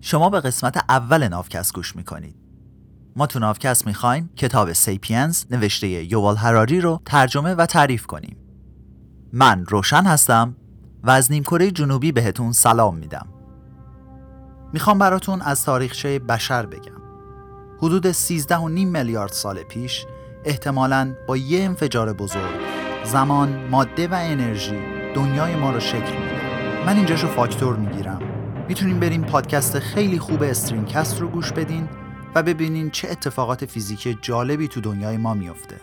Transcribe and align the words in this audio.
شما 0.00 0.30
به 0.30 0.40
قسمت 0.40 0.84
اول 0.88 1.28
نافکست 1.28 1.74
گوش 1.74 1.96
می‌کنید. 1.96 2.36
ما 3.16 3.26
تو 3.26 3.38
نافکست 3.38 3.86
می‌خوایم 3.86 4.30
کتاب 4.36 4.72
سیپینز 4.72 5.44
نوشته 5.50 5.88
یووال 5.88 6.36
هراری 6.36 6.80
رو 6.80 7.00
ترجمه 7.04 7.54
و 7.54 7.66
تعریف 7.66 8.06
کنیم. 8.06 8.36
من 9.32 9.64
روشن 9.66 10.02
هستم 10.02 10.56
و 11.02 11.10
از 11.10 11.32
نیمکره 11.32 11.70
جنوبی 11.70 12.12
بهتون 12.12 12.52
سلام 12.52 12.96
میدم. 12.96 13.26
می‌خوام 14.72 14.98
براتون 14.98 15.42
از 15.42 15.64
تاریخچه 15.64 16.18
بشر 16.18 16.66
بگم. 16.66 17.00
حدود 17.78 18.12
13 18.12 18.56
و 18.56 18.68
نیم 18.68 18.88
میلیارد 18.88 19.32
سال 19.32 19.62
پیش 19.62 20.06
احتمالاً 20.44 21.14
با 21.28 21.36
یه 21.36 21.64
انفجار 21.64 22.12
بزرگ 22.12 22.60
زمان، 23.04 23.68
ماده 23.68 24.08
و 24.08 24.14
انرژی 24.14 24.80
دنیای 25.14 25.56
ما 25.56 25.70
رو 25.70 25.80
شکل 25.80 26.12
میده. 26.12 26.40
من 26.86 26.96
اینجاشو 26.96 27.28
فاکتور 27.28 27.76
می‌گیرم. 27.76 28.19
می‌تونین 28.70 29.00
برین 29.00 29.24
پادکست 29.24 29.78
خیلی 29.78 30.18
خوب 30.18 30.42
StringCast 30.42 31.20
رو 31.20 31.28
گوش 31.28 31.52
بدین 31.52 31.88
و 32.34 32.42
ببینین 32.42 32.90
چه 32.90 33.10
اتفاقات 33.10 33.66
فیزیکی 33.66 34.18
جالبی 34.22 34.68
تو 34.68 34.80
دنیای 34.80 35.16
ما 35.16 35.34
میفته 35.34 35.80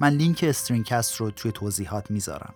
من 0.00 0.08
لینک 0.08 0.44
StringCast 0.48 1.16
رو 1.16 1.30
توی 1.30 1.52
توضیحات 1.52 2.10
می‌ذارم. 2.10 2.54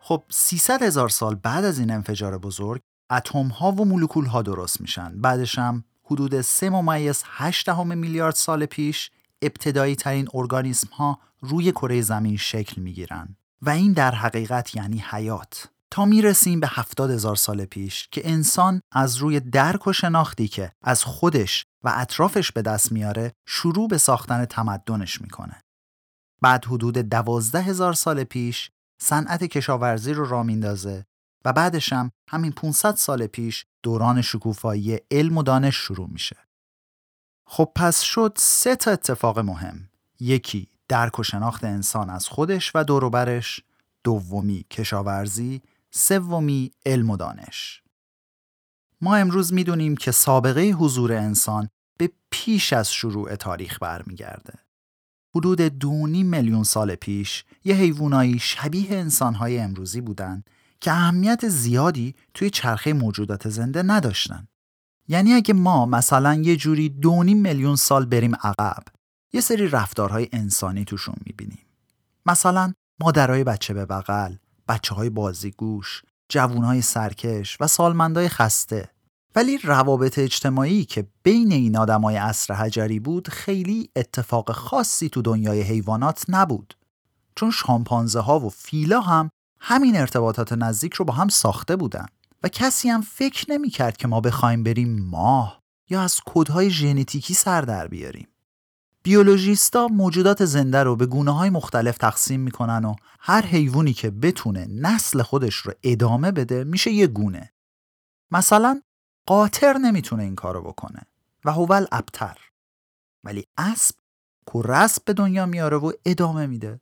خب 0.00 0.22
300 0.30 0.82
هزار 0.82 1.08
سال 1.08 1.34
بعد 1.34 1.64
از 1.64 1.78
این 1.78 1.90
انفجار 1.90 2.38
بزرگ 2.38 2.80
اتم 3.10 3.46
ها 3.46 3.72
و 3.72 3.84
مولکول 3.84 4.26
ها 4.26 4.42
درست 4.42 4.80
میشن. 4.80 5.20
بعدش 5.20 5.58
هم 5.58 5.84
حدود 6.04 6.40
3 6.40 6.70
ممیز 6.70 7.22
8 7.26 7.68
میلیارد 7.68 8.34
سال 8.34 8.66
پیش 8.66 9.10
ابتدایی 9.42 9.96
ترین 9.96 10.28
ارگانیسم 10.34 10.88
ها 10.88 11.18
روی 11.40 11.72
کره 11.72 12.00
زمین 12.00 12.36
شکل 12.36 12.82
می‌گیرن. 12.82 13.36
و 13.62 13.70
این 13.70 13.92
در 13.92 14.14
حقیقت 14.14 14.76
یعنی 14.76 15.04
حیات. 15.10 15.71
تا 15.92 16.04
می‌رسیم 16.04 16.60
به 16.60 16.68
هفتاد 16.70 17.10
هزار 17.10 17.36
سال 17.36 17.64
پیش 17.64 18.08
که 18.10 18.30
انسان 18.30 18.80
از 18.92 19.16
روی 19.16 19.40
درک 19.40 19.86
و 19.86 19.92
شناختی 19.92 20.48
که 20.48 20.72
از 20.82 21.04
خودش 21.04 21.64
و 21.84 21.92
اطرافش 21.96 22.52
به 22.52 22.62
دست 22.62 22.92
میاره 22.92 23.32
شروع 23.46 23.88
به 23.88 23.98
ساختن 23.98 24.44
تمدنش 24.44 25.20
می‌کنه. 25.20 25.60
بعد 26.42 26.64
حدود 26.64 26.98
دوازده 26.98 27.62
هزار 27.62 27.92
سال 27.92 28.24
پیش 28.24 28.70
صنعت 29.02 29.44
کشاورزی 29.44 30.12
رو 30.12 30.24
را 30.24 30.42
میندازه 30.42 31.04
و 31.44 31.52
بعدش 31.52 31.92
هم 31.92 32.10
همین 32.30 32.52
500 32.52 32.94
سال 32.94 33.26
پیش 33.26 33.64
دوران 33.82 34.22
شکوفایی 34.22 34.98
علم 35.10 35.38
و 35.38 35.42
دانش 35.42 35.76
شروع 35.76 36.08
میشه. 36.10 36.36
خب 37.48 37.72
پس 37.76 38.00
شد 38.00 38.32
سه 38.36 38.76
تا 38.76 38.90
اتفاق 38.90 39.38
مهم. 39.38 39.88
یکی 40.20 40.68
درک 40.88 41.18
و 41.18 41.22
شناخت 41.22 41.64
انسان 41.64 42.10
از 42.10 42.28
خودش 42.28 42.72
و 42.74 42.84
دوروبرش، 42.84 43.60
دومی 44.04 44.64
کشاورزی 44.70 45.62
سومی 45.94 46.70
علم 46.86 47.10
و 47.10 47.16
دانش 47.16 47.82
ما 49.00 49.16
امروز 49.16 49.52
می‌دونیم 49.52 49.96
که 49.96 50.10
سابقه 50.12 50.70
حضور 50.70 51.12
انسان 51.12 51.68
به 51.98 52.10
پیش 52.30 52.72
از 52.72 52.92
شروع 52.92 53.36
تاریخ 53.36 53.78
برمیگرده. 53.80 54.54
حدود 55.36 55.60
دونی 55.60 56.22
میلیون 56.22 56.62
سال 56.64 56.94
پیش 56.94 57.44
یه 57.64 57.74
حیوانایی 57.74 58.38
شبیه 58.38 58.86
انسانهای 58.90 59.58
امروزی 59.58 60.00
بودن 60.00 60.42
که 60.80 60.92
اهمیت 60.92 61.48
زیادی 61.48 62.14
توی 62.34 62.50
چرخه 62.50 62.92
موجودات 62.92 63.48
زنده 63.48 63.82
نداشتن. 63.82 64.48
یعنی 65.08 65.32
اگه 65.32 65.54
ما 65.54 65.86
مثلا 65.86 66.34
یه 66.34 66.56
جوری 66.56 66.88
دونی 66.88 67.34
میلیون 67.34 67.76
سال 67.76 68.06
بریم 68.06 68.34
عقب 68.34 68.84
یه 69.32 69.40
سری 69.40 69.68
رفتارهای 69.68 70.28
انسانی 70.32 70.84
توشون 70.84 71.16
می‌بینیم. 71.26 71.66
مثلا 72.26 72.72
مادرای 73.00 73.44
بچه 73.44 73.74
به 73.74 73.86
بغل، 73.86 74.34
بچه 74.72 74.94
های 74.94 75.10
بازیگوش، 75.10 76.02
جوون 76.28 76.64
های 76.64 76.82
سرکش 76.82 77.56
و 77.60 77.66
سالمندای 77.66 78.28
خسته. 78.28 78.88
ولی 79.36 79.58
روابط 79.58 80.18
اجتماعی 80.18 80.84
که 80.84 81.06
بین 81.22 81.52
این 81.52 81.76
آدمای 81.76 82.16
عصر 82.16 82.54
حجری 82.54 83.00
بود 83.00 83.28
خیلی 83.28 83.90
اتفاق 83.96 84.52
خاصی 84.52 85.08
تو 85.08 85.22
دنیای 85.22 85.62
حیوانات 85.62 86.24
نبود. 86.28 86.74
چون 87.36 87.50
شامپانزه 87.50 88.20
ها 88.20 88.40
و 88.40 88.50
فیلا 88.50 89.00
هم 89.00 89.30
همین 89.60 89.96
ارتباطات 89.96 90.52
نزدیک 90.52 90.94
رو 90.94 91.04
با 91.04 91.14
هم 91.14 91.28
ساخته 91.28 91.76
بودن 91.76 92.06
و 92.42 92.48
کسی 92.48 92.88
هم 92.88 93.00
فکر 93.00 93.52
نمی 93.52 93.70
کرد 93.70 93.96
که 93.96 94.08
ما 94.08 94.20
بخوایم 94.20 94.62
بریم 94.62 94.98
ماه 95.02 95.62
یا 95.90 96.02
از 96.02 96.20
کودهای 96.20 96.70
ژنتیکی 96.70 97.34
سر 97.34 97.60
در 97.60 97.88
بیاریم. 97.88 98.28
بیولوژیستا 99.02 99.88
موجودات 99.88 100.44
زنده 100.44 100.82
رو 100.82 100.96
به 100.96 101.06
گونه 101.06 101.30
های 101.30 101.50
مختلف 101.50 101.98
تقسیم 101.98 102.40
می‌کنن 102.40 102.84
و 102.84 102.94
هر 103.20 103.46
حیوانی 103.46 103.92
که 103.92 104.10
بتونه 104.10 104.66
نسل 104.70 105.22
خودش 105.22 105.54
رو 105.54 105.72
ادامه 105.82 106.32
بده 106.32 106.64
میشه 106.64 106.90
یه 106.90 107.06
گونه. 107.06 107.52
مثلا 108.30 108.82
قاطر 109.26 109.78
نمی‌تونه 109.78 110.22
این 110.22 110.34
کارو 110.34 110.62
بکنه 110.62 111.00
و 111.44 111.52
هوول 111.52 111.86
ابتر. 111.92 112.38
ولی 113.24 113.46
اسب 113.58 113.94
رسب 114.54 115.04
به 115.04 115.12
دنیا 115.12 115.46
میاره 115.46 115.76
و 115.76 115.92
ادامه 116.04 116.46
میده. 116.46 116.80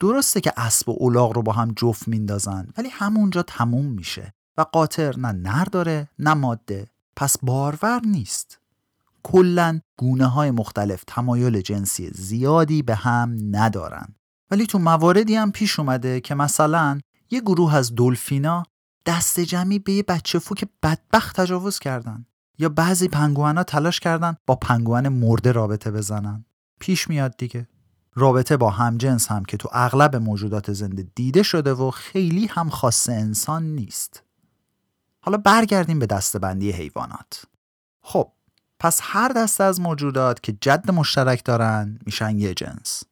درسته 0.00 0.40
که 0.40 0.52
اسب 0.56 0.88
و 0.88 0.96
اولاغ 0.98 1.32
رو 1.32 1.42
با 1.42 1.52
هم 1.52 1.72
جفت 1.76 2.08
میندازن 2.08 2.68
ولی 2.76 2.88
همونجا 2.88 3.42
تموم 3.42 3.86
میشه 3.86 4.34
و 4.56 4.62
قاطر 4.62 5.16
نه 5.16 5.32
نر 5.32 5.64
داره 5.64 6.08
نه 6.18 6.34
ماده 6.34 6.86
پس 7.16 7.36
بارور 7.42 8.00
نیست. 8.04 8.57
کلا 9.32 9.80
گونه 9.98 10.26
های 10.26 10.50
مختلف 10.50 11.04
تمایل 11.06 11.60
جنسی 11.60 12.10
زیادی 12.14 12.82
به 12.82 12.94
هم 12.94 13.38
ندارن. 13.50 14.14
ولی 14.50 14.66
تو 14.66 14.78
مواردی 14.78 15.34
هم 15.34 15.52
پیش 15.52 15.78
اومده 15.78 16.20
که 16.20 16.34
مثلا 16.34 17.00
یه 17.30 17.40
گروه 17.40 17.74
از 17.74 17.94
دلفینا 17.94 18.62
دست 19.06 19.40
جمعی 19.40 19.78
به 19.78 19.92
یه 19.92 20.02
بچه 20.02 20.38
فوک 20.38 20.64
بدبخت 20.82 21.40
تجاوز 21.40 21.78
کردن 21.78 22.26
یا 22.58 22.68
بعضی 22.68 23.08
پنگوانا 23.08 23.62
تلاش 23.62 24.00
کردن 24.00 24.36
با 24.46 24.54
پنگوان 24.54 25.08
مرده 25.08 25.52
رابطه 25.52 25.90
بزنن. 25.90 26.44
پیش 26.80 27.08
میاد 27.08 27.36
دیگه. 27.36 27.68
رابطه 28.14 28.56
با 28.56 28.70
همجنس 28.70 29.30
هم 29.30 29.44
که 29.44 29.56
تو 29.56 29.68
اغلب 29.72 30.16
موجودات 30.16 30.72
زنده 30.72 31.08
دیده 31.14 31.42
شده 31.42 31.72
و 31.72 31.90
خیلی 31.90 32.46
هم 32.46 32.68
خاص 32.68 33.08
انسان 33.08 33.62
نیست. 33.62 34.22
حالا 35.20 35.38
برگردیم 35.38 35.98
به 35.98 36.06
دستبندی 36.06 36.70
حیوانات. 36.70 37.44
خب 38.02 38.32
پس 38.80 39.00
هر 39.02 39.28
دسته 39.28 39.64
از 39.64 39.80
موجودات 39.80 40.42
که 40.42 40.52
جد 40.60 40.90
مشترک 40.90 41.44
دارن 41.44 41.98
میشن 42.06 42.38
یه 42.38 42.54
جنس. 42.54 43.02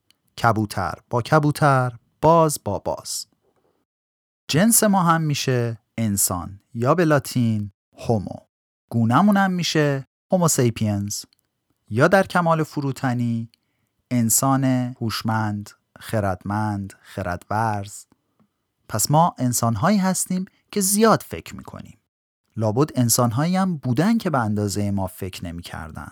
کبوتر 0.42 0.94
با 1.10 1.22
کبوتر 1.22 1.92
باز 2.20 2.58
با 2.64 2.78
باز. 2.78 3.26
جنس 4.48 4.82
ما 4.84 5.02
هم 5.02 5.20
میشه 5.20 5.78
انسان 5.98 6.60
یا 6.74 6.94
به 6.94 7.04
لاتین 7.04 7.72
هومو 7.98 8.36
گونمون 8.90 9.36
هم 9.36 9.50
میشه 9.50 10.06
هومو 10.32 10.48
سیپینز 10.48 11.24
یا 11.88 12.08
در 12.08 12.26
کمال 12.26 12.62
فروتنی 12.62 13.50
انسان 14.10 14.64
هوشمند 15.00 15.70
خردمند 16.00 16.94
خردورز. 17.02 18.04
پس 18.88 19.10
ما 19.10 19.34
انسانهایی 19.38 19.98
هستیم 19.98 20.44
که 20.72 20.80
زیاد 20.80 21.22
فکر 21.28 21.56
می‌کنیم. 21.56 21.98
لابد 22.56 22.90
انسانهایی 22.94 23.56
هم 23.56 23.76
بودن 23.76 24.18
که 24.18 24.30
به 24.30 24.38
اندازه 24.38 24.90
ما 24.90 25.06
فکر 25.06 25.44
نمی 25.44 25.62
کردن. 25.62 26.08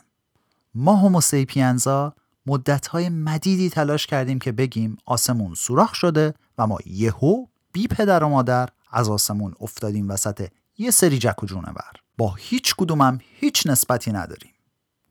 ما 0.75 0.97
هوموسیپینزا 0.97 2.15
مدتهای 2.47 3.09
مدیدی 3.09 3.71
تلاش 3.71 4.07
کردیم 4.07 4.39
که 4.39 4.53
بگیم 4.53 4.97
آسمون 5.07 5.55
سوراخ 5.55 5.95
شده 5.95 6.35
و 6.59 6.67
ما 6.67 6.79
یهو 6.87 7.47
بی 7.73 7.89
پدر 7.89 8.25
و 8.25 8.29
مادر 8.29 8.69
از 8.91 9.09
آسمون 9.09 9.55
افتادیم 9.61 10.11
وسط 10.11 10.49
یه 10.79 10.91
سری 10.91 11.19
جک 11.19 11.43
و 11.43 11.47
جونور 11.47 11.93
با 12.19 12.35
هیچ 12.39 12.75
کدومم 12.79 13.19
هیچ 13.23 13.67
نسبتی 13.67 14.13
نداریم. 14.13 14.53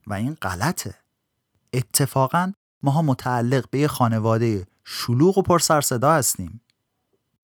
و 0.08 0.14
این 0.14 0.34
غلطه. 0.42 0.96
اتفاقا 1.74 2.54
ماها 2.84 3.02
متعلق 3.02 3.70
به 3.70 3.80
یه 3.80 3.88
خانواده 3.88 4.68
شلوغ 4.84 5.38
و 5.38 5.42
پر 5.42 5.60
صدا 5.60 6.14
هستیم. 6.14 6.62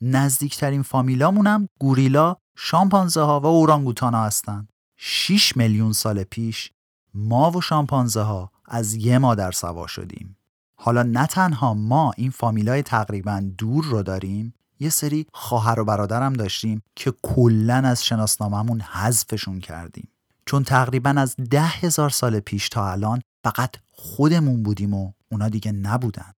نزدیکترین 0.02 0.84
فامیلامونم 0.84 1.70
گوریلا 1.80 2.36
شامپانزه 2.62 3.22
ها 3.22 3.40
و 3.40 3.46
اورانگوتان 3.46 4.14
ها 4.14 4.26
هستن 4.26 4.68
6 4.98 5.58
میلیون 5.58 5.94
سال 5.94 6.24
پیش 6.24 6.72
ما 7.14 7.52
و 7.52 7.62
شامپانزه 7.62 8.22
ها 8.22 8.52
از 8.66 8.96
یه 8.96 9.18
مادر 9.18 9.52
سوا 9.52 9.88
شدیم. 9.88 10.38
حالا 10.76 11.04
نه 11.04 11.28
تنها 11.28 11.74
ما 11.74 12.12
این 12.18 12.32
فامیلای 12.32 12.84
تقریبا 12.84 13.52
دور 13.58 13.86
رو 13.86 14.04
داریم 14.04 14.54
یه 14.80 14.90
سری 14.90 15.26
خواهر 15.34 15.80
و 15.80 15.86
برادرم 15.86 16.34
داشتیم 16.34 16.82
که 16.96 17.14
کلا 17.24 17.76
از 17.76 18.06
شناسنامهمون 18.06 18.82
حذفشون 18.82 19.60
کردیم. 19.60 20.08
چون 20.46 20.64
تقریبا 20.64 21.10
از 21.10 21.36
ده 21.36 21.64
هزار 21.64 22.10
سال 22.10 22.40
پیش 22.40 22.70
تا 22.70 22.92
الان 22.92 23.22
فقط 23.44 23.76
خودمون 23.92 24.64
بودیم 24.64 24.94
و 24.94 25.12
اونا 25.32 25.50
دیگه 25.50 25.72
نبودن. 25.72 26.34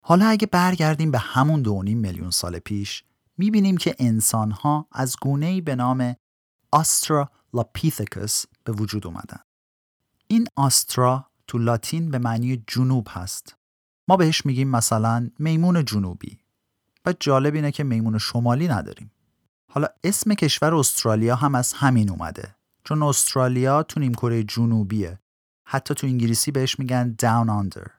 حالا 0.00 0.26
اگه 0.26 0.46
برگردیم 0.46 1.10
به 1.10 1.18
همون 1.18 1.62
دو 1.62 1.82
میلیون 1.82 2.30
سال 2.30 2.58
پیش 2.58 3.04
می‌بینیم 3.38 3.76
که 3.76 3.96
انسانها 3.98 4.86
از 4.92 5.16
گونه‌ای 5.22 5.60
به 5.60 5.76
نام 5.76 6.16
آسترالوپیثکوس 6.72 8.44
به 8.64 8.72
وجود 8.72 9.06
اومدن. 9.06 9.40
این 10.28 10.46
آسترا 10.56 11.30
تو 11.46 11.58
لاتین 11.58 12.10
به 12.10 12.18
معنی 12.18 12.64
جنوب 12.66 13.08
هست. 13.10 13.56
ما 14.08 14.16
بهش 14.16 14.46
میگیم 14.46 14.68
مثلا 14.68 15.30
میمون 15.38 15.84
جنوبی. 15.84 16.38
و 17.06 17.14
جالب 17.20 17.54
اینه 17.54 17.72
که 17.72 17.84
میمون 17.84 18.18
شمالی 18.18 18.68
نداریم. 18.68 19.10
حالا 19.70 19.88
اسم 20.04 20.34
کشور 20.34 20.74
استرالیا 20.74 21.36
هم 21.36 21.54
از 21.54 21.72
همین 21.72 22.10
اومده. 22.10 22.56
چون 22.84 23.02
استرالیا 23.02 23.82
تو 23.82 24.00
نیمکره 24.00 24.42
جنوبیه 24.42 25.18
حتی 25.66 25.94
تو 25.94 26.06
انگلیسی 26.06 26.50
بهش 26.50 26.78
میگن 26.78 27.16
down 27.22 27.48
under 27.48 27.90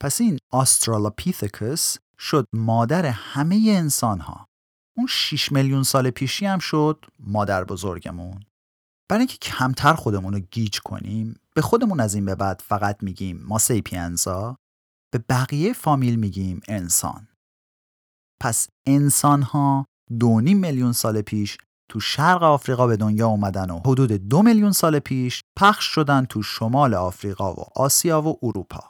پس 0.00 0.20
این 0.20 0.38
Australopithecus 0.50 1.98
شد 2.18 2.46
مادر 2.52 3.06
همه 3.06 3.64
انسان 3.68 4.20
ها 4.20 4.48
اون 4.96 5.06
6 5.06 5.52
میلیون 5.52 5.82
سال 5.82 6.10
پیشی 6.10 6.46
هم 6.46 6.58
شد 6.58 7.04
مادر 7.20 7.64
بزرگمون. 7.64 8.44
برای 9.08 9.20
اینکه 9.20 9.38
کمتر 9.42 9.94
خودمون 9.94 10.32
رو 10.32 10.40
گیج 10.40 10.80
کنیم 10.80 11.40
به 11.54 11.62
خودمون 11.62 12.00
از 12.00 12.14
این 12.14 12.24
به 12.24 12.34
بعد 12.34 12.62
فقط 12.66 13.02
میگیم 13.02 13.42
ما 13.44 13.58
sapiens 13.58 14.44
ا 14.44 14.56
به 15.12 15.18
بقیه 15.28 15.72
فامیل 15.72 16.16
میگیم 16.16 16.60
انسان. 16.68 17.28
پس 18.40 18.68
انسان 18.86 19.42
ها 19.42 19.86
دو 20.18 20.40
میلیون 20.40 20.92
سال 20.92 21.22
پیش 21.22 21.58
تو 21.88 22.00
شرق 22.00 22.42
آفریقا 22.42 22.86
به 22.86 22.96
دنیا 22.96 23.26
اومدن 23.26 23.70
و 23.70 23.80
حدود 23.86 24.12
دو 24.12 24.42
میلیون 24.42 24.72
سال 24.72 24.98
پیش 24.98 25.42
پخش 25.58 25.84
شدن 25.84 26.24
تو 26.24 26.42
شمال 26.42 26.94
آفریقا 26.94 27.54
و 27.54 27.64
آسیا 27.76 28.22
و 28.22 28.38
اروپا. 28.42 28.84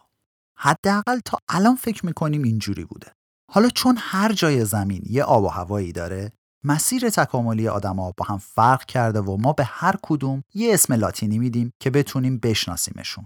حداقل 0.59 1.21
تا 1.25 1.39
الان 1.49 1.77
فکر 1.77 2.07
می‌کنیم 2.07 2.43
اینجوری 2.43 2.85
بوده. 2.85 3.13
حالا 3.55 3.69
چون 3.69 3.97
هر 3.99 4.33
جای 4.33 4.65
زمین 4.65 5.03
یه 5.07 5.25
آب 5.25 5.45
و 5.45 5.49
هوایی 5.49 5.93
داره 5.93 6.33
مسیر 6.65 7.11
تکاملی 7.11 7.69
آدما 7.69 8.13
با 8.17 8.25
هم 8.25 8.39
فرق 8.39 8.85
کرده 8.85 9.21
و 9.21 9.37
ما 9.37 9.53
به 9.53 9.65
هر 9.65 9.95
کدوم 10.03 10.45
یه 10.55 10.75
اسم 10.75 10.95
لاتینی 10.95 11.39
میدیم 11.39 11.73
که 11.81 11.91
بتونیم 11.91 12.39
بشناسیمشون. 12.39 13.25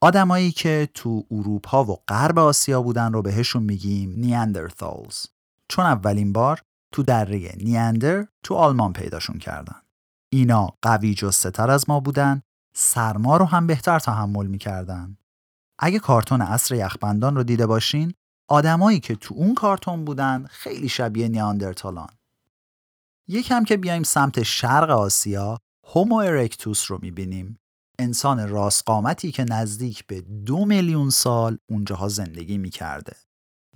آدمایی 0.00 0.52
که 0.52 0.88
تو 0.94 1.26
اروپا 1.30 1.84
و 1.84 1.96
غرب 2.08 2.38
آسیا 2.38 2.82
بودن 2.82 3.12
رو 3.12 3.22
بهشون 3.22 3.62
میگیم 3.62 4.14
نیاندرتالز 4.16 5.26
چون 5.68 5.84
اولین 5.84 6.32
بار 6.32 6.62
تو 6.92 7.02
دره 7.02 7.54
نیاندر 7.60 8.26
تو 8.42 8.54
آلمان 8.54 8.92
پیداشون 8.92 9.38
کردن. 9.38 9.80
اینا 10.32 10.68
قوی 10.82 11.14
جسته 11.14 11.62
از 11.62 11.88
ما 11.88 12.00
بودن 12.00 12.42
سرما 12.74 13.36
رو 13.36 13.44
هم 13.44 13.66
بهتر 13.66 13.98
تحمل 13.98 14.46
می‌کردن. 14.46 15.16
اگه 15.78 15.98
کارتون 15.98 16.42
عصر 16.42 16.74
یخبندان 16.74 17.36
رو 17.36 17.42
دیده 17.42 17.66
باشین 17.66 18.14
آدمایی 18.48 19.00
که 19.00 19.14
تو 19.16 19.34
اون 19.34 19.54
کارتون 19.54 20.04
بودن 20.04 20.46
خیلی 20.50 20.88
شبیه 20.88 21.28
نیاندرتالان. 21.28 22.10
یکم 23.28 23.64
که 23.64 23.76
بیایم 23.76 24.02
سمت 24.02 24.42
شرق 24.42 24.90
آسیا 24.90 25.58
هومو 25.86 26.14
ارکتوس 26.14 26.90
رو 26.90 26.98
می‌بینیم. 27.02 27.58
انسان 27.98 28.48
راست 28.48 28.82
قامتی 28.86 29.32
که 29.32 29.44
نزدیک 29.44 30.06
به 30.06 30.20
دو 30.20 30.64
میلیون 30.64 31.10
سال 31.10 31.58
اونجاها 31.70 32.08
زندگی 32.08 32.58
می‌کرده. 32.58 33.16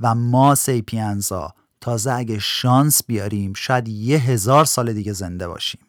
و 0.00 0.14
ما 0.14 0.54
sapiens 0.54 1.42
ا 1.42 1.54
تازه 1.80 2.12
اگه 2.12 2.38
شانس 2.38 3.02
بیاریم 3.06 3.52
شاید 3.52 3.88
یه 3.88 4.18
هزار 4.18 4.64
سال 4.64 4.92
دیگه 4.92 5.12
زنده 5.12 5.48
باشیم. 5.48 5.80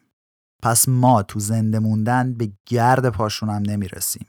پس 0.62 0.88
ما 0.88 1.22
تو 1.22 1.40
زنده 1.40 1.78
موندن 1.78 2.34
به 2.34 2.52
گرد 2.66 3.08
پاشون 3.08 3.48
هم 3.48 3.62
نمی‌رسیم. 3.62 4.26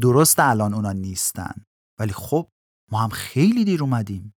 درست 0.00 0.38
الان 0.38 0.74
اونا 0.74 0.92
نیستن. 0.92 1.54
ولی 1.98 2.12
خب 2.12 2.48
ما 2.92 2.98
هم 2.98 3.08
خیلی 3.08 3.64
دیر 3.64 3.82
اومدیم. 3.82 4.34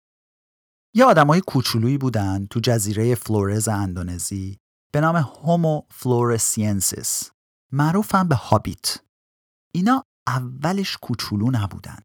یه 0.95 1.05
آدمای 1.05 1.41
کوچولویی 1.41 1.99
بودن 1.99 2.47
تو 2.47 2.61
جزیره 2.61 3.15
فلورز 3.15 3.69
اندونزی 3.69 4.59
به 4.93 5.01
نام 5.01 5.17
Homo 5.17 5.83
floresiensis 5.91 7.31
معروفن 7.73 8.29
به 8.29 8.35
hobbit. 8.35 8.97
اینا 9.75 10.05
اولش 10.27 10.97
کوچولو 10.97 11.51
نبودن. 11.51 11.99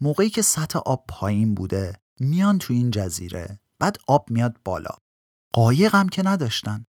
موقعی 0.00 0.30
که 0.30 0.42
سطح 0.42 0.78
آب 0.78 1.04
پایین 1.08 1.54
بوده 1.54 2.00
میان 2.20 2.58
تو 2.58 2.74
این 2.74 2.90
جزیره 2.90 3.60
بعد 3.78 3.96
آب 4.06 4.30
میاد 4.30 4.56
بالا. 4.64 4.96
قایق 5.54 5.94
هم 5.94 6.08
که 6.08 6.22
نداشتن. 6.22 6.84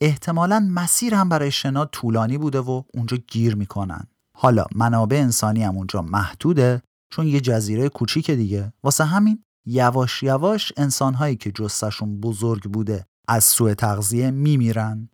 احتمالا 0.00 0.68
مسیر 0.70 1.14
هم 1.14 1.28
برای 1.28 1.50
شنا 1.50 1.84
طولانی 1.84 2.38
بوده 2.38 2.60
و 2.60 2.82
اونجا 2.94 3.16
گیر 3.16 3.54
می‌کنن. 3.54 4.06
حالا 4.36 4.66
منابع 4.74 5.16
انسانی 5.16 5.62
هم 5.62 5.76
اونجا 5.76 6.02
محدوده 6.02 6.82
چون 7.14 7.26
یه 7.26 7.40
جزیره 7.40 7.88
کوچیک 7.88 8.30
دیگه. 8.30 8.72
واسه 8.82 9.04
همین 9.04 9.44
یواش 9.66 10.22
یواش 10.22 10.72
انسانهایی 10.76 11.36
که 11.36 11.52
جستشون 11.52 12.20
بزرگ 12.20 12.62
بوده 12.62 13.06
از 13.28 13.44
سوء 13.44 13.74
تغذیه 13.74 14.30
میمیرن. 14.30 15.08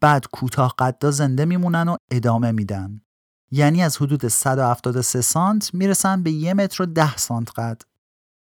بعد 0.00 0.26
کوتاه 0.32 0.74
قدا 0.78 1.10
زنده 1.10 1.44
میمونن 1.44 1.88
و 1.88 1.96
ادامه 2.10 2.52
میدن. 2.52 3.00
یعنی 3.50 3.82
از 3.82 3.96
حدود 3.96 4.28
173 4.28 5.20
سانت 5.20 5.74
می‌رسن 5.74 6.22
به 6.22 6.30
یه 6.30 6.54
متر 6.54 6.82
و 6.82 6.86
ده 6.86 7.16
سانت 7.16 7.58
قد. 7.58 7.82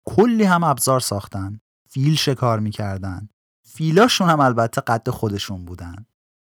کلی 0.07 0.45
هم 0.45 0.65
ابزار 0.65 1.01
ساختن. 1.01 1.61
فیل 1.91 2.15
شکار 2.15 2.61
می‌کردن. 2.61 3.29
فیلاشون 3.67 4.29
هم 4.29 4.41
البته 4.41 4.81
قد 4.81 5.11
خودشون 5.11 5.65
بودن. 5.65 6.07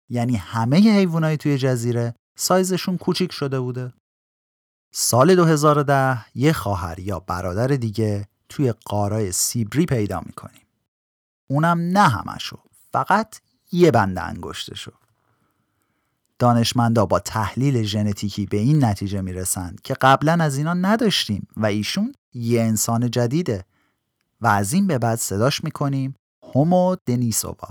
یعنی 0.09 0.37
همه 0.37 0.77
حیوانات 0.77 1.39
توی 1.39 1.59
جزیره 1.59 2.15
سایزشون 2.37 2.99
کوچیک 2.99 3.33
شده 3.33 3.61
بوده. 3.61 3.93
سال 4.96 5.35
2010 5.35 6.25
یه 6.35 6.52
خواهر 6.52 6.99
یا 6.99 7.20
برادر 7.20 7.67
دیگه 7.67 8.29
توی 8.49 8.73
قارای 8.85 9.32
سیبری 9.32 9.87
پیدا 9.87 10.20
می‌کنیم. 10.26 10.62
اونم 11.46 11.79
نه 11.81 12.08
همشو 12.08 12.58
فقط 12.93 13.41
یه 13.73 13.91
بند 13.91 14.19
انگشتشو. 14.19 14.93
دانشمندا 16.38 17.06
با 17.06 17.19
تحلیل 17.19 17.82
ژنتیکی 17.82 18.46
به 18.46 18.56
این 18.56 18.85
نتیجه 18.85 19.20
می‌رسند 19.20 19.81
که 19.81 19.94
قبلا 19.94 20.32
از 20.41 20.58
اینا 20.58 20.75
نداشتیم 20.75 21.49
و 21.56 21.67
ایشون 21.67 22.14
یه 22.35 22.62
انسان 22.62 23.11
جدیده 23.11 23.64
و 24.40 24.47
از 24.47 24.73
این 24.73 24.87
به 24.87 24.99
بعد 24.99 25.19
صداش 25.19 25.64
می‌کنیم 25.64 26.14
هومو 26.43 26.97
دنیسووا. 27.06 27.69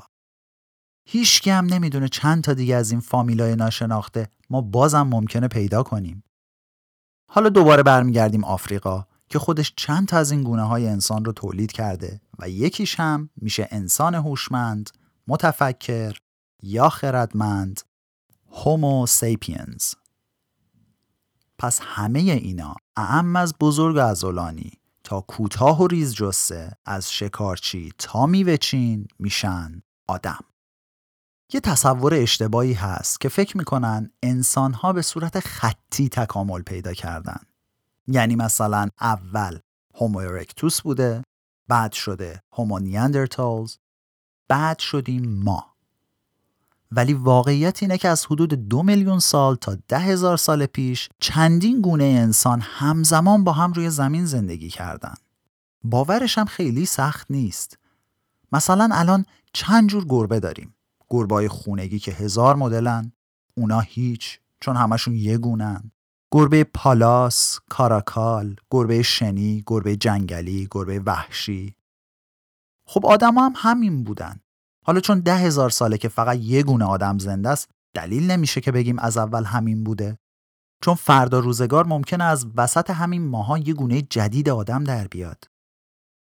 هیچ 1.05 1.47
هم 1.47 1.65
نمی‌دونه 1.65 2.07
چند 2.07 2.43
تا 2.43 2.53
دیگه 2.53 2.75
از 2.75 2.91
این 2.91 2.99
فامیلای 2.99 3.55
ناشناخته 3.55 4.27
ما 4.49 4.61
بازم 4.61 5.01
ممکنه 5.01 5.47
پیدا 5.47 5.83
کنیم. 5.83 6.23
حالا 7.35 7.49
دوباره 7.49 7.83
برمیگردیم 7.83 8.43
آفریقا 8.43 9.05
که 9.29 9.39
خودش 9.39 9.73
چند 9.77 10.07
تا 10.07 10.17
از 10.17 10.31
این 10.31 10.43
گونه 10.43 10.63
های 10.63 10.87
انسان 10.87 11.25
رو 11.25 11.31
تولید 11.31 11.71
کرده 11.71 12.21
و 12.39 12.49
یکیش 12.49 12.99
هم 12.99 13.29
میشه 13.35 13.67
انسان 13.71 14.15
هوشمند، 14.15 14.89
متفکر 15.27 16.17
یا 16.63 16.89
خردمند 16.89 17.81
Homo 18.51 19.07
sapiens 19.07 19.93
پس 21.59 21.79
همه 21.83 22.19
اینا 22.19 22.75
اعم 22.97 23.35
از 23.35 23.53
بزرگ 23.59 23.97
عضلانی 23.97 24.71
تا 25.03 25.21
کوتاه 25.21 25.81
و 25.81 25.87
ریز 25.87 26.15
جثه 26.15 26.71
از 26.85 27.11
شکارچی 27.11 27.93
تا 27.97 28.25
میوهچین 28.25 29.07
میشن 29.19 29.81
آدم. 30.07 30.39
یه 31.53 31.59
تصور 31.59 32.13
اشتباهی 32.13 32.73
هست 32.73 33.21
که 33.21 33.29
فکر 33.29 33.57
می‌کنن 33.57 34.11
انسانها 34.23 34.93
به 34.93 35.01
صورت 35.01 35.39
خطی 35.39 36.09
تکامل 36.09 36.61
پیدا 36.61 36.93
کردن. 36.93 37.39
یعنی 38.07 38.35
مثلا 38.35 38.89
اول 39.01 39.59
Homo 39.95 40.17
erectus 40.17 40.81
بوده 40.81 41.23
بعد 41.67 41.91
شده 41.91 42.41
هومو 42.53 42.79
نیاندرتالز 42.79 43.75
بعد 44.47 44.79
شدیم 44.79 45.43
ما. 45.43 45.65
ولی 46.91 47.13
واقعیت 47.13 47.83
اینه 47.83 47.97
که 47.97 48.09
از 48.09 48.25
حدود 48.25 48.53
دو 48.53 48.83
میلیون 48.83 49.19
سال 49.19 49.55
تا 49.55 49.77
ده 49.87 49.99
هزار 49.99 50.37
سال 50.37 50.65
پیش 50.65 51.09
چندین 51.19 51.81
گونه 51.81 52.03
انسان 52.03 52.61
همزمان 52.61 53.43
با 53.43 53.51
هم 53.51 53.73
روی 53.73 53.89
زمین 53.89 54.25
زندگی 54.25 54.69
کردن. 54.69 55.13
باورش 55.83 56.37
هم 56.37 56.45
خیلی 56.45 56.85
سخت 56.85 57.31
نیست. 57.31 57.77
مثلا 58.51 58.89
الان 58.91 59.25
چند 59.53 59.89
جور 59.89 60.05
گربه 60.05 60.39
داریم. 60.39 60.75
گربای 61.13 61.47
خونگی 61.47 61.99
که 61.99 62.11
هزار 62.11 62.55
مدلن 62.55 63.11
اونا 63.57 63.79
هیچ 63.79 64.39
چون 64.59 64.75
همشون 64.75 65.15
یه 65.15 65.37
گونن. 65.37 65.91
گربه 66.31 66.63
پالاس، 66.63 67.59
کاراکال، 67.69 68.55
گربه 68.71 69.01
شنی، 69.01 69.63
گربه 69.67 69.95
جنگلی، 69.95 70.67
گربه 70.71 70.99
وحشی. 70.99 71.75
خب 72.87 73.05
آدم 73.05 73.37
هم 73.37 73.53
همین 73.55 74.03
بودن. 74.03 74.39
حالا 74.85 74.99
چون 74.99 75.19
ده 75.19 75.35
هزار 75.35 75.69
ساله 75.69 75.97
که 75.97 76.07
فقط 76.07 76.37
یه 76.37 76.63
گونه 76.63 76.85
آدم 76.85 77.17
زنده 77.17 77.49
است 77.49 77.69
دلیل 77.93 78.31
نمیشه 78.31 78.61
که 78.61 78.71
بگیم 78.71 78.99
از 78.99 79.17
اول 79.17 79.43
همین 79.43 79.83
بوده. 79.83 80.17
چون 80.83 80.95
فردا 80.95 81.39
روزگار 81.39 81.85
ممکنه 81.85 82.23
از 82.23 82.47
وسط 82.55 82.89
همین 82.89 83.27
ماها 83.27 83.57
یه 83.57 83.73
گونه 83.73 84.01
جدید 84.01 84.49
آدم 84.49 84.83
در 84.83 85.07
بیاد. 85.07 85.43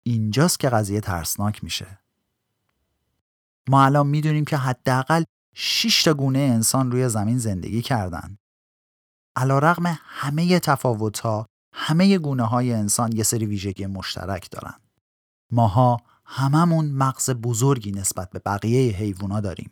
اینجاست 0.06 0.60
که 0.60 0.68
قضیه 0.68 1.00
ترسناک 1.00 1.64
میشه. 1.64 1.98
ما 3.68 3.84
الان 3.84 4.06
می‌دونیم 4.06 4.44
که 4.44 4.56
حداقل 4.56 5.22
6 5.54 6.02
تا 6.02 6.14
گونه 6.14 6.38
انسان 6.38 6.90
روی 6.90 7.08
زمین 7.08 7.38
زندگی 7.38 7.82
کردن. 7.82 8.38
علا 9.36 9.58
رغم 9.58 9.98
همه 10.04 10.58
تفاوت 10.58 11.18
ها 11.18 11.46
همه 11.72 12.18
گونه 12.18 12.44
های 12.44 12.72
انسان 12.72 13.12
یه 13.12 13.22
سری 13.22 13.46
ویژگی 13.46 13.86
مشترک 13.86 14.50
دارن. 14.50 14.74
ماها 15.52 15.96
هممون 16.24 16.90
مغز 16.90 17.30
بزرگی 17.30 17.92
نسبت 17.92 18.30
به 18.30 18.38
بقیه 18.38 18.96
حیوونا 18.96 19.40
داریم. 19.40 19.70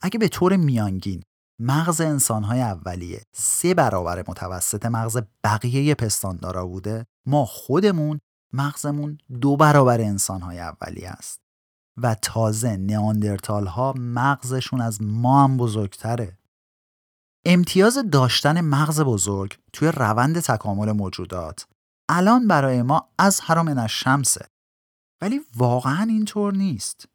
اگه 0.00 0.18
به 0.18 0.28
طور 0.28 0.56
میانگین 0.56 1.22
مغز 1.60 2.00
انسانهای 2.00 2.60
اولیه 2.60 3.22
سه 3.32 3.74
برابر 3.74 4.24
متوسط 4.28 4.86
مغز 4.86 5.18
بقیه 5.44 5.94
پستاندارا 5.94 6.66
بوده 6.66 7.06
ما 7.26 7.44
خودمون 7.44 8.20
مغزمون 8.52 9.18
دو 9.40 9.56
برابر 9.56 10.00
انسانهای 10.00 10.58
اولیه 10.58 11.08
است. 11.08 11.49
و 11.96 12.14
تازه 12.14 12.76
نیاندرتال 12.76 13.66
ها 13.66 13.94
مغزشون 13.96 14.80
از 14.80 15.02
ما 15.02 15.44
هم 15.44 15.56
بزرگتره 15.56 16.38
امتیاز 17.44 17.98
داشتن 18.12 18.60
مغز 18.60 19.00
بزرگ 19.00 19.58
توی 19.72 19.88
روند 19.88 20.40
تکامل 20.40 20.92
موجودات 20.92 21.66
الان 22.08 22.48
برای 22.48 22.82
ما 22.82 23.08
از 23.18 23.40
حرام 23.40 23.86
شمسه 23.86 24.46
ولی 25.20 25.40
واقعا 25.56 26.02
اینطور 26.02 26.54
نیست 26.54 27.08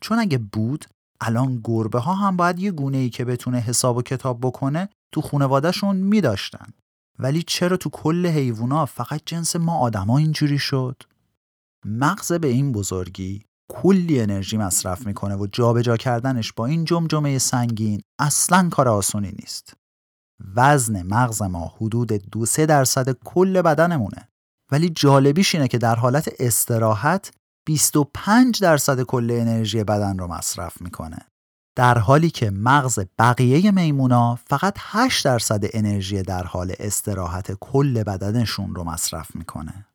چون 0.00 0.18
اگه 0.18 0.38
بود 0.38 0.84
الان 1.20 1.60
گربه 1.64 1.98
ها 1.98 2.14
هم 2.14 2.36
باید 2.36 2.58
یه 2.58 2.70
گونه 2.70 2.96
ای 2.96 3.10
که 3.10 3.24
بتونه 3.24 3.58
حساب 3.58 3.96
و 3.96 4.02
کتاب 4.02 4.38
بکنه 4.40 4.88
تو 5.12 5.20
خونوادهشون 5.20 5.96
می 5.96 6.20
داشتن. 6.20 6.66
ولی 7.18 7.42
چرا 7.42 7.76
تو 7.76 7.90
کل 7.90 8.26
حیوونا 8.26 8.86
فقط 8.86 9.22
جنس 9.26 9.56
ما 9.56 9.78
آدما 9.78 10.18
اینجوری 10.18 10.58
شد؟ 10.58 11.02
مغز 11.84 12.32
به 12.32 12.48
این 12.48 12.72
بزرگی 12.72 13.44
کلی 13.70 14.20
انرژی 14.20 14.56
مصرف 14.56 15.06
می‌کنه 15.06 15.36
و 15.36 15.46
جابجا 15.46 15.82
جا 15.82 15.96
کردنش 15.96 16.52
با 16.52 16.66
این 16.66 16.84
جمجمه 16.84 17.38
سنگین 17.38 18.00
اصلا 18.18 18.68
کار 18.68 18.88
آسونی 18.88 19.32
نیست. 19.40 19.74
وزن 20.56 21.02
مغز 21.02 21.42
ما 21.42 21.72
حدود 21.76 22.12
دو 22.12 22.46
سه 22.46 22.66
درصد 22.66 23.12
کل 23.24 23.62
بدنمونه. 23.62 24.28
ولی 24.72 24.90
جالبیش 24.90 25.54
اینه 25.54 25.68
که 25.68 25.78
در 25.78 25.94
حالت 25.94 26.28
استراحت 26.38 27.30
25 27.66 28.60
درصد 28.60 29.02
کل 29.02 29.30
انرژی 29.30 29.84
بدن 29.84 30.18
رو 30.18 30.26
مصرف 30.26 30.82
می‌کنه. 30.82 31.18
در 31.76 31.98
حالی 31.98 32.30
که 32.30 32.50
مغز 32.50 32.98
بقیه 33.18 33.70
میمونا 33.70 34.38
فقط 34.46 34.74
8 34.78 35.24
درصد 35.24 35.64
انرژی 35.72 36.22
در 36.22 36.42
حال 36.42 36.74
استراحت 36.78 37.52
کل 37.52 38.02
بدنشون 38.02 38.74
رو 38.74 38.84
مصرف 38.84 39.36
می‌کنه. 39.36 39.86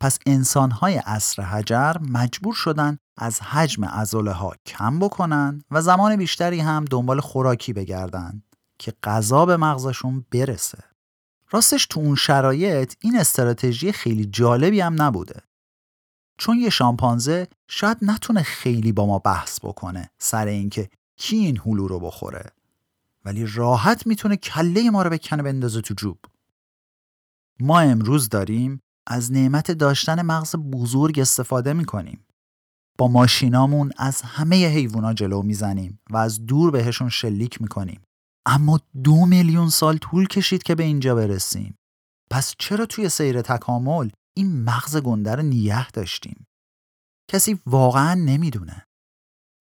پس 0.00 0.18
انسانهای 0.26 0.96
عصر 0.96 1.42
حجر 1.42 1.96
مجبور 1.98 2.54
شدن 2.54 2.98
از 3.16 3.40
حجم 3.40 3.84
ازوله 3.84 4.32
ها 4.32 4.54
کم 4.66 4.98
بکنن 4.98 5.62
و 5.70 5.82
زمان 5.82 6.16
بیشتری 6.16 6.60
هم 6.60 6.84
دنبال 6.84 7.20
خوراکی 7.20 7.72
بگردن 7.72 8.42
که 8.78 8.92
غذا 9.02 9.46
به 9.46 9.56
مغزشون 9.56 10.26
برسه. 10.30 10.84
راستش 11.50 11.86
تو 11.86 12.00
اون 12.00 12.14
شرایط 12.14 12.94
این 13.00 13.18
استراتژی 13.18 13.92
خیلی 13.92 14.24
جالبی 14.24 14.80
هم 14.80 15.02
نبوده. 15.02 15.42
چون 16.38 16.58
یه 16.58 16.70
شامپانزه 16.70 17.48
شاید 17.68 17.98
نتونه 18.02 18.42
خیلی 18.42 18.92
با 18.92 19.06
ما 19.06 19.18
بحث 19.18 19.60
بکنه 19.60 20.10
سر 20.18 20.46
اینکه 20.46 20.90
کی 21.16 21.36
این 21.36 21.60
هلو 21.66 21.88
رو 21.88 22.00
بخوره 22.00 22.52
ولی 23.24 23.46
راحت 23.46 24.06
می‌تونه 24.06 24.36
کله 24.36 24.90
ما 24.90 25.02
رو 25.02 25.10
بکنه 25.10 25.42
بندازه 25.42 25.80
تو 25.80 25.94
جوب 25.94 26.18
ما 27.60 27.80
امروز 27.80 28.28
داریم 28.28 28.82
از 29.10 29.32
نعمت 29.32 29.70
داشتن 29.70 30.22
مغز 30.22 30.56
بزرگ 30.56 31.20
استفاده 31.20 31.72
می‌کنیم. 31.72 32.24
با 32.98 33.08
ماشینامون 33.08 33.92
از 33.96 34.22
همه 34.22 34.66
حیوونا 34.66 35.14
جلو 35.14 35.42
می‌زنیم 35.42 36.00
و 36.10 36.16
از 36.16 36.46
دور 36.46 36.70
بهشون 36.70 37.08
شلیک 37.08 37.62
می‌کنیم. 37.62 38.00
اما 38.46 38.80
دو 39.04 39.26
میلیون 39.26 39.68
سال 39.68 39.96
طول 39.96 40.26
کشید 40.26 40.62
که 40.62 40.74
به 40.74 40.82
اینجا 40.82 41.14
برسیم. 41.14 41.74
پس 42.30 42.54
چرا 42.58 42.86
توی 42.86 43.08
سیر 43.08 43.42
تکامل 43.42 44.10
این 44.36 44.64
مغز 44.64 44.96
گنده 44.96 45.34
رو 45.34 45.42
نیه 45.42 45.90
داشتیم؟ 45.90 46.46
کسی 47.30 47.60
واقعا 47.66 48.14
نمی‌دونه. 48.14 48.86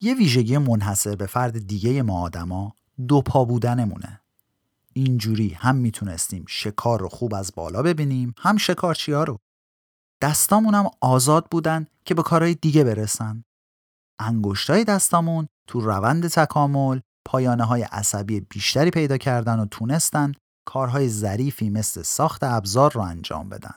یه 0.02 0.14
ویژگی 0.14 0.58
منحصر 0.58 1.16
به 1.16 1.26
فرد 1.26 1.68
دیگه 1.68 2.02
ما 2.02 2.22
آدما 2.22 2.74
دو 3.08 3.22
پا 3.22 3.46
بودنمونه. 3.46 4.22
اینجوری 4.98 5.50
هم 5.50 5.76
می‌تونستیم 5.76 6.46
شکار 6.48 7.00
رو 7.00 7.10
خوب 7.10 7.34
از 7.34 7.52
بالا 7.56 7.82
ببینیم 7.82 8.34
هم 8.40 8.58
شکارچیا 8.58 9.24
رو. 9.24 9.38
دستامون 10.22 10.74
هم 10.74 10.90
آزاد 11.02 11.46
بودن 11.52 11.86
که 12.06 12.14
به 12.14 12.24
کارهای 12.24 12.56
دیگه 12.56 12.84
برسن. 12.84 13.44
انگشتای 14.20 14.84
دستامون 14.84 15.48
تو 15.68 15.82
روند 15.82 16.28
تکامل 16.28 17.00
پایانه 17.26 17.64
های 17.64 17.82
عصبی 17.82 18.40
بیشتری 18.40 18.92
پیدا 18.92 19.18
کردن 19.18 19.60
و 19.60 19.66
تونستن 19.66 20.32
کارهای 20.68 21.10
ظریفی 21.10 21.70
مثل 21.70 22.02
ساخت 22.02 22.44
ابزار 22.44 22.92
رو 22.92 23.02
انجام 23.02 23.50
بدن. 23.50 23.76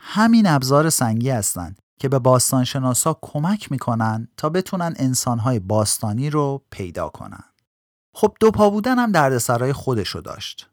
همین 0.00 0.46
ابزار 0.46 0.90
سنگی 0.90 1.30
هستند 1.30 1.78
که 2.00 2.08
به 2.08 2.18
باستانشناسا 2.18 3.18
کمک 3.22 3.72
می‌کنن 3.72 4.28
تا 4.36 4.48
بتونن 4.48 4.94
انسانهای 4.96 5.58
باستانی 5.58 6.30
رو 6.30 6.64
پیدا 6.70 7.08
کنن. 7.08 7.51
خب 8.14 8.34
دو 8.40 8.50
پا 8.50 8.70
بودن 8.70 8.98
هم 8.98 9.12
دردسرای 9.12 9.72
خودشو 9.72 10.20
داشت. 10.20 10.68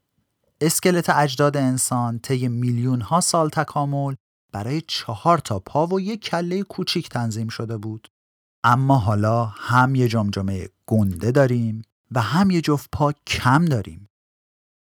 اسکلت 0.61 1.09
اجداد 1.09 1.57
انسان 1.57 2.19
طی 2.19 2.47
میلیون 2.47 3.01
ها 3.01 3.21
سال 3.21 3.49
تکامل 3.49 4.15
برای 4.51 4.81
چهار 4.87 5.37
تا 5.37 5.59
پا 5.59 5.87
و 5.87 5.99
یک 5.99 6.21
کله 6.21 6.63
کوچیک 6.63 7.09
تنظیم 7.09 7.47
شده 7.47 7.77
بود. 7.77 8.07
اما 8.63 8.97
حالا 8.97 9.45
هم 9.45 9.95
یه 9.95 10.07
جمجمه 10.07 10.69
گنده 10.85 11.31
داریم 11.31 11.81
و 12.11 12.21
هم 12.21 12.51
یه 12.51 12.61
جفت 12.61 12.89
پا 12.91 13.13
کم 13.27 13.65
داریم. 13.65 14.09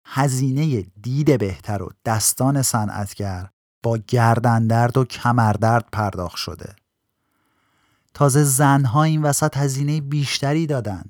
هزینه 0.05 0.81
دید 1.01 1.39
بهتر 1.39 1.83
و 1.83 1.89
دستان 2.05 2.61
صنعتگر 2.61 3.49
با 3.83 3.97
گردن 4.07 4.67
درد 4.67 4.97
و 4.97 5.05
کمردرد 5.05 5.85
پرداخت 5.91 6.37
شده. 6.37 6.75
تازه 8.13 8.43
زنها 8.43 9.03
این 9.03 9.21
وسط 9.21 9.57
هزینه 9.57 10.01
بیشتری 10.01 10.67
دادن. 10.67 11.03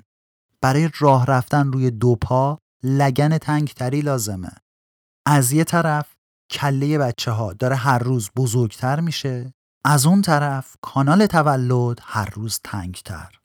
برای 0.65 0.89
راه 0.99 1.25
رفتن 1.25 1.71
روی 1.71 1.91
دو 1.91 2.15
پا 2.15 2.57
لگن 2.83 3.37
تنگتری 3.37 4.01
لازمه. 4.01 4.51
از 5.25 5.51
یه 5.51 5.63
طرف 5.63 6.15
کله 6.51 6.97
بچه 6.97 7.31
ها 7.31 7.53
داره 7.53 7.75
هر 7.75 7.99
روز 7.99 8.29
بزرگتر 8.35 8.99
میشه 8.99 9.53
از 9.85 10.05
اون 10.05 10.21
طرف 10.21 10.75
کانال 10.81 11.25
تولد 11.25 11.99
هر 12.01 12.29
روز 12.29 12.59
تنگتر. 12.63 13.39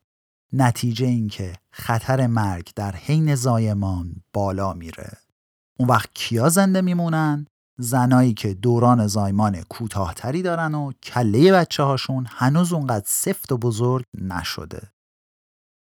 نتیجه 0.52 1.06
اینکه 1.06 1.52
خطر 1.72 2.26
مرگ 2.26 2.70
در 2.76 2.96
حین 2.96 3.34
زایمان 3.34 4.14
بالا 4.32 4.72
میره. 4.72 5.12
اون 5.78 5.88
وقت 5.88 6.10
کیا 6.14 6.48
زنده 6.48 6.80
میمونن؟ 6.80 7.46
زنایی 7.78 8.34
که 8.34 8.54
دوران 8.54 9.06
زایمان 9.06 9.62
کوتاهتری 9.62 10.42
دارن 10.42 10.74
و 10.74 10.92
کله 11.02 11.52
بچه 11.52 11.82
هاشون 11.82 12.26
هنوز 12.28 12.72
اونقدر 12.72 13.06
سفت 13.06 13.52
و 13.52 13.58
بزرگ 13.58 14.04
نشده. 14.18 14.82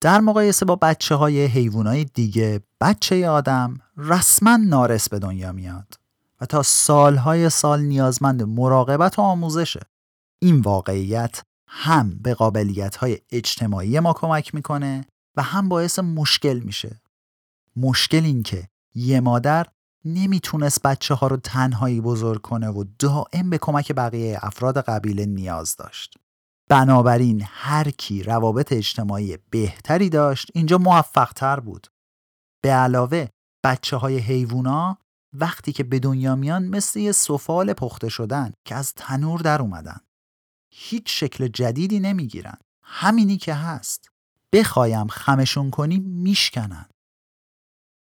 در 0.02 0.20
مقایسه 0.20 0.66
با 0.66 0.76
بچه 0.76 1.16
های 1.16 1.46
حیوان 1.46 1.88
های 1.88 2.04
دیگه 2.04 2.62
بچه 2.82 3.30
آدم 3.30 3.78
رسما 3.98 4.58
نارس 4.58 5.10
به 5.10 5.20
دنیا 5.20 5.52
میاد 5.52 6.00
و 6.42 6.46
تا 6.46 6.64
سالهای 6.64 7.50
سال 7.50 7.82
نیازمند 7.82 8.44
مراقبت 8.44 9.20
و 9.20 9.22
آموزشه. 9.22 9.80
این 10.40 10.60
واقعیت 10.60 11.42
هم 11.68 12.20
به 12.22 12.34
قابلیت 12.34 12.96
های 12.96 13.18
اجتماعی 13.32 14.00
ما 14.00 14.14
کمک 14.14 14.56
می‌کنه 14.56 15.06
و 15.36 15.42
هم 15.42 15.70
باعث 15.70 16.00
مشکل 16.00 16.60
میشه. 16.60 17.02
مشکل 17.76 18.26
این 18.26 18.44
که 18.44 18.68
یه 18.96 19.20
مادر 19.20 19.68
نمی‌تونست 20.06 20.82
بچه 20.82 21.14
ها 21.14 21.28
رو 21.28 21.38
تنهایی 21.38 22.02
بزرگ 22.02 22.42
کنه 22.42 22.70
و 22.70 22.84
دائم 23.00 23.50
به 23.50 23.58
کمک 23.58 23.92
بقیه 23.92 24.40
افراد 24.42 24.78
قبیله 24.78 25.26
نیاز 25.26 25.76
داشت. 25.76 26.18
بنابراین 26.72 27.44
هر 27.46 27.90
کی 27.90 28.24
روابط 28.24 28.74
اجتماعی 28.74 29.38
بهتری 29.50 30.10
داشت 30.10 30.52
اینجا 30.54 30.78
موفق 30.78 31.34
تر 31.34 31.60
بود. 31.60 31.88
به 32.64 32.72
علاوه 32.72 33.28
بچه 33.64 33.98
های 33.98 34.18
حیوونا 34.18 34.98
وقتی 35.34 35.72
که 35.72 35.84
به 35.84 36.00
دنیا 36.00 36.36
میان 36.36 36.68
مثل 36.68 37.00
یه 37.00 37.12
سفال 37.12 37.74
پخته 37.74 38.10
شدن 38.10 38.54
که 38.66 38.76
از 38.76 38.94
تنور 38.94 39.40
در 39.40 39.62
اومدن. 39.62 40.00
هیچ 40.74 41.20
شکل 41.20 41.48
جدیدی 41.48 42.00
نمی‌گیرن. 42.00 42.58
همینی 42.84 43.38
که 43.38 43.54
هست. 43.54 44.10
بخوایم 44.54 45.08
خمشون 45.08 45.70
کنی 45.70 46.00
میشکنن. 46.00 46.86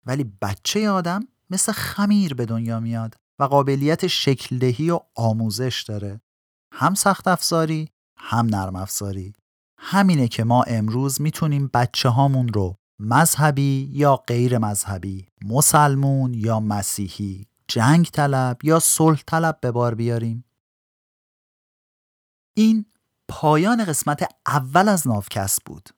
ولی 0.07 0.25
بچه 0.43 0.91
آدم 0.91 1.29
مثل 1.51 1.73
خمیر 1.73 2.35
به 2.35 2.47
دنیا 2.47 2.81
میاد 2.81 3.15
و 3.39 3.45
قابلیت 3.45 4.07
شکل 4.07 4.59
دهی 4.59 4.91
و 4.91 5.01
آموزش 5.15 5.85
داره 5.89 6.21
هم 6.73 6.95
سخت 6.95 7.29
افزاری 7.29 7.91
هم 8.19 8.47
نرم 8.47 8.77
افزاری 8.77 9.33
همینه 9.79 10.29
که 10.29 10.45
ما 10.45 10.63
امروز 10.63 11.21
می‌تونیم 11.21 11.71
بچه 11.75 12.09
هامون 12.09 12.49
رو 12.49 12.77
مذهبی 12.99 13.91
یا 13.93 14.17
غیر 14.17 14.59
مذهبی 14.59 15.29
مسلمون 15.45 16.35
یا 16.35 16.61
مسیحی 16.61 17.47
جنگ 17.69 18.07
طلب 18.07 18.65
یا 18.65 18.79
صلح 18.79 19.23
طلب 19.27 19.61
به 19.61 19.71
بار 19.71 19.95
بیاریم 19.95 20.45
این 22.55 22.87
پایان 23.29 23.85
قسمت 23.85 24.29
اول 24.47 24.89
از 24.89 25.09
نافکست 25.09 25.65
بود 25.65 25.89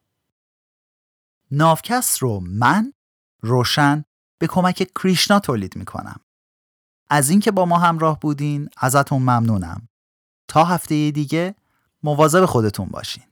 نافکست 1.51 2.19
رو 2.19 2.41
من 2.41 2.93
روشن 3.43 4.05
به 4.39 4.47
کمک 4.47 4.91
کریشنا 4.95 5.41
تولید 5.41 5.77
می‌کنم. 5.77 6.21
از 7.11 7.31
اینکه 7.31 7.51
با 7.51 7.65
ما 7.65 7.79
همراه 7.79 8.21
بودین 8.21 8.69
ازتون 8.77 9.23
ممنونم. 9.23 9.89
تا 10.49 10.65
هفته 10.65 11.11
دیگه 11.11 11.55
مواظب 12.03 12.45
خودتون 12.45 12.89
باشین. 12.89 13.23